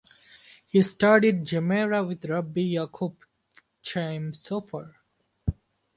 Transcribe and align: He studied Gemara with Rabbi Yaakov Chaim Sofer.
He 0.67 0.81
studied 0.81 1.45
Gemara 1.47 2.03
with 2.03 2.25
Rabbi 2.25 2.61
Yaakov 2.73 3.17
Chaim 3.85 4.31
Sofer. 4.31 4.95